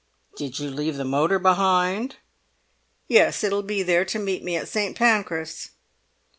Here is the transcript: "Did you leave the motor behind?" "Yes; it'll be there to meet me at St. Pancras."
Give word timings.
"Did 0.35 0.57
you 0.57 0.71
leave 0.71 0.97
the 0.97 1.05
motor 1.05 1.37
behind?" 1.37 2.15
"Yes; 3.07 3.43
it'll 3.43 3.61
be 3.61 3.83
there 3.83 4.03
to 4.05 4.17
meet 4.17 4.43
me 4.43 4.55
at 4.57 4.67
St. 4.67 4.97
Pancras." 4.97 5.69